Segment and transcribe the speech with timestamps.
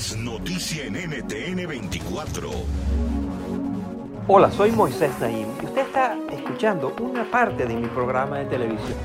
[0.00, 2.50] Es noticia en NTN 24.
[4.28, 8.98] Hola, soy Moisés Naim y usted está escuchando una parte de mi programa de televisión.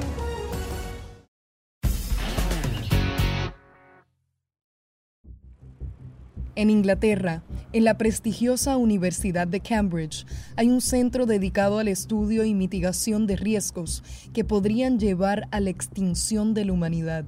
[6.55, 7.41] En Inglaterra,
[7.73, 13.35] en la prestigiosa Universidad de Cambridge, hay un centro dedicado al estudio y mitigación de
[13.35, 17.25] riesgos que podrían llevar a la extinción de la humanidad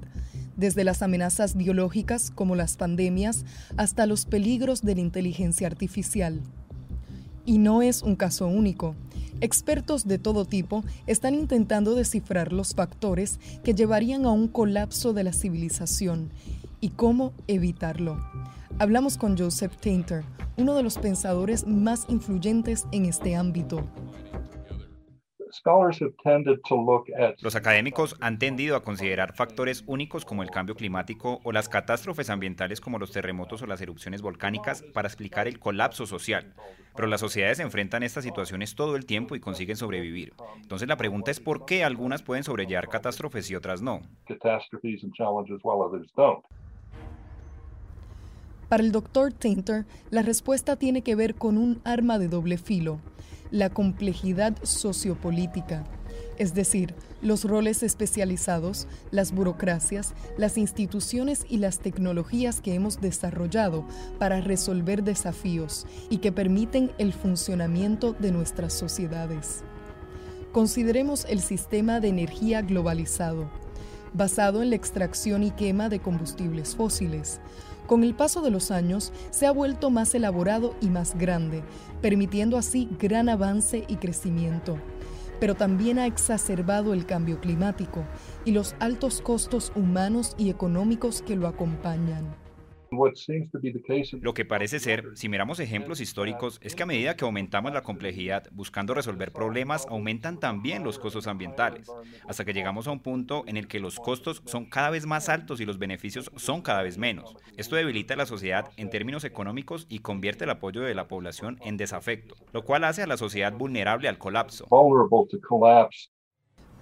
[0.57, 3.45] desde las amenazas biológicas como las pandemias
[3.77, 6.41] hasta los peligros de la inteligencia artificial.
[7.45, 8.95] Y no es un caso único.
[9.39, 15.23] Expertos de todo tipo están intentando descifrar los factores que llevarían a un colapso de
[15.23, 16.29] la civilización
[16.81, 18.17] y cómo evitarlo.
[18.79, 20.23] Hablamos con Joseph Tainter,
[20.57, 23.83] uno de los pensadores más influyentes en este ámbito.
[27.41, 32.29] Los académicos han tendido a considerar factores únicos como el cambio climático o las catástrofes
[32.29, 36.53] ambientales como los terremotos o las erupciones volcánicas para explicar el colapso social.
[36.95, 40.33] Pero las sociedades enfrentan estas situaciones todo el tiempo y consiguen sobrevivir.
[40.61, 44.01] Entonces la pregunta es por qué algunas pueden sobrellevar catástrofes y otras no.
[48.69, 52.99] Para el doctor Tainter, la respuesta tiene que ver con un arma de doble filo
[53.51, 55.83] la complejidad sociopolítica,
[56.37, 63.85] es decir, los roles especializados, las burocracias, las instituciones y las tecnologías que hemos desarrollado
[64.19, 69.63] para resolver desafíos y que permiten el funcionamiento de nuestras sociedades.
[70.51, 73.49] Consideremos el sistema de energía globalizado,
[74.13, 77.39] basado en la extracción y quema de combustibles fósiles,
[77.87, 81.63] con el paso de los años se ha vuelto más elaborado y más grande,
[82.01, 84.77] permitiendo así gran avance y crecimiento.
[85.39, 88.03] Pero también ha exacerbado el cambio climático
[88.45, 92.46] y los altos costos humanos y económicos que lo acompañan.
[94.21, 97.83] Lo que parece ser, si miramos ejemplos históricos, es que a medida que aumentamos la
[97.83, 101.89] complejidad buscando resolver problemas, aumentan también los costos ambientales,
[102.27, 105.29] hasta que llegamos a un punto en el que los costos son cada vez más
[105.29, 107.35] altos y los beneficios son cada vez menos.
[107.57, 111.57] Esto debilita a la sociedad en términos económicos y convierte el apoyo de la población
[111.61, 114.65] en desafecto, lo cual hace a la sociedad vulnerable al colapso.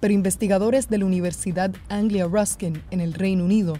[0.00, 3.78] Pero investigadores de la Universidad Anglia Ruskin en el Reino Unido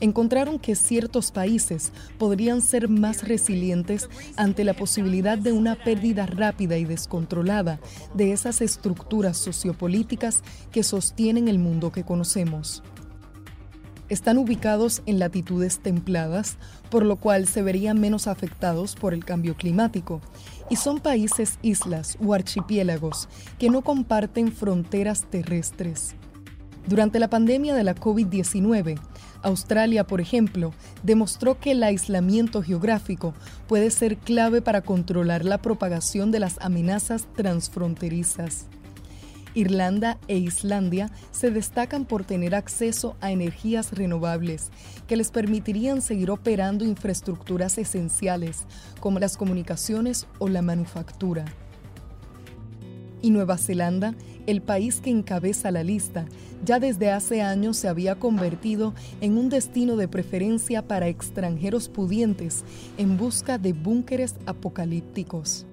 [0.00, 6.76] encontraron que ciertos países podrían ser más resilientes ante la posibilidad de una pérdida rápida
[6.78, 7.80] y descontrolada
[8.14, 10.42] de esas estructuras sociopolíticas
[10.72, 12.82] que sostienen el mundo que conocemos.
[14.08, 16.56] Están ubicados en latitudes templadas,
[16.90, 20.20] por lo cual se verían menos afectados por el cambio climático,
[20.70, 26.14] y son países islas o archipiélagos que no comparten fronteras terrestres.
[26.86, 28.98] Durante la pandemia de la COVID-19,
[29.42, 33.34] Australia, por ejemplo, demostró que el aislamiento geográfico
[33.66, 38.68] puede ser clave para controlar la propagación de las amenazas transfronterizas.
[39.54, 44.70] Irlanda e Islandia se destacan por tener acceso a energías renovables
[45.06, 48.66] que les permitirían seguir operando infraestructuras esenciales
[49.00, 51.44] como las comunicaciones o la manufactura.
[53.20, 54.14] Y Nueva Zelanda
[54.48, 56.24] el país que encabeza la lista,
[56.64, 62.64] ya desde hace años se había convertido en un destino de preferencia para extranjeros pudientes
[62.96, 65.67] en busca de búnkeres apocalípticos.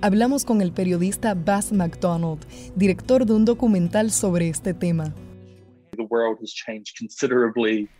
[0.00, 2.38] Hablamos con el periodista Bass McDonald,
[2.76, 5.12] director de un documental sobre este tema.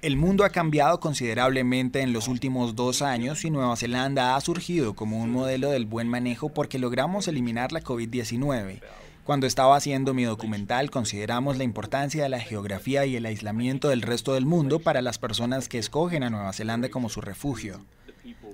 [0.02, 4.94] El mundo ha cambiado considerablemente en los últimos dos años y Nueva Zelanda ha surgido
[4.94, 8.80] como un modelo del buen manejo porque logramos eliminar la COVID-19.
[9.24, 14.02] Cuando estaba haciendo mi documental consideramos la importancia de la geografía y el aislamiento del
[14.02, 17.80] resto del mundo para las personas que escogen a Nueva Zelanda como su refugio.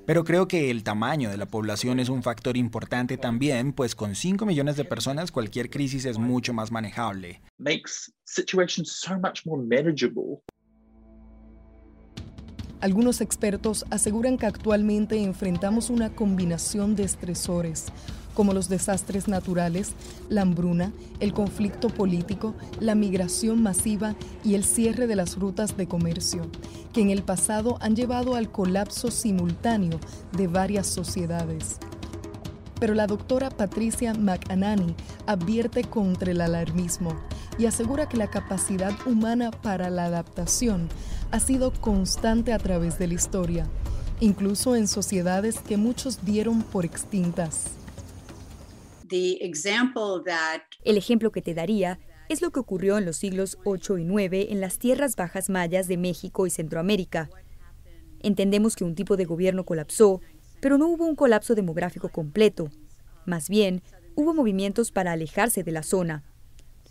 [0.06, 4.14] Pero creo que el tamaño de la población es un factor importante también, pues con
[4.14, 7.40] 5 millones de personas cualquier crisis es mucho más manejable.
[12.84, 17.86] Algunos expertos aseguran que actualmente enfrentamos una combinación de estresores,
[18.34, 19.92] como los desastres naturales,
[20.28, 25.88] la hambruna, el conflicto político, la migración masiva y el cierre de las rutas de
[25.88, 26.42] comercio,
[26.92, 29.98] que en el pasado han llevado al colapso simultáneo
[30.36, 31.78] de varias sociedades.
[32.80, 34.94] Pero la doctora Patricia McAnany
[35.24, 37.16] advierte contra el alarmismo
[37.56, 40.90] y asegura que la capacidad humana para la adaptación
[41.34, 43.66] ha sido constante a través de la historia,
[44.20, 47.72] incluso en sociedades que muchos dieron por extintas.
[50.84, 51.98] El ejemplo que te daría
[52.28, 55.88] es lo que ocurrió en los siglos 8 y 9 en las tierras bajas mayas
[55.88, 57.28] de México y Centroamérica.
[58.20, 60.20] Entendemos que un tipo de gobierno colapsó,
[60.60, 62.70] pero no hubo un colapso demográfico completo.
[63.26, 63.82] Más bien,
[64.14, 66.22] hubo movimientos para alejarse de la zona.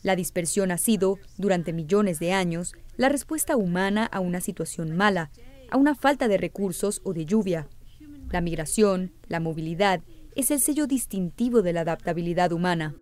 [0.03, 5.31] La dispersión ha sido, durante millones de años, la respuesta humana a una situación mala,
[5.71, 7.67] a una falta de recursos o de lluvia.
[8.29, 10.01] La migración, la movilidad
[10.35, 12.95] es el sello distintivo de la adaptabilidad humana.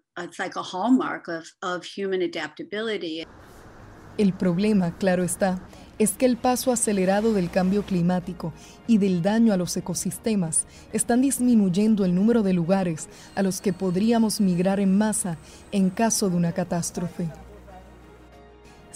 [4.18, 5.66] El problema, claro está,
[6.02, 8.54] es que el paso acelerado del cambio climático
[8.88, 13.72] y del daño a los ecosistemas están disminuyendo el número de lugares a los que
[13.72, 15.38] podríamos migrar en masa
[15.72, 17.30] en caso de una catástrofe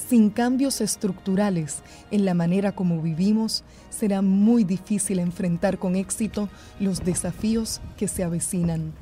[0.10, 1.80] sin cambios estructurales
[2.12, 6.50] en la manera como vivimos, será muy difícil enfrentar con éxito
[6.80, 8.94] los desafíos que se avecinan.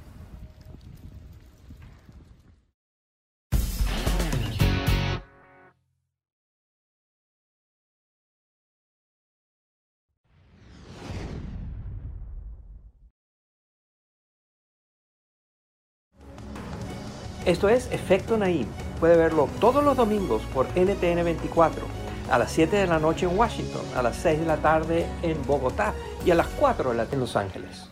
[17.45, 18.68] Esto es Efecto Naim
[19.01, 21.84] puede verlo todos los domingos por NTN 24,
[22.31, 25.45] a las 7 de la noche en Washington, a las 6 de la tarde en
[25.45, 25.94] Bogotá
[26.25, 27.90] y a las 4 en Los Ángeles.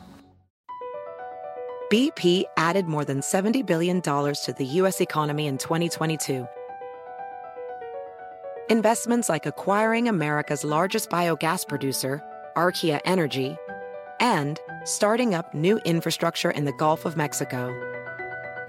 [1.92, 5.02] BP added more than $70 billion to the U.S.
[5.02, 6.48] economy in 2022.
[8.70, 12.24] Investments like acquiring America's largest biogas producer,
[12.56, 13.58] Archaea Energy,
[14.22, 17.70] and starting up new infrastructure in the Gulf of Mexico.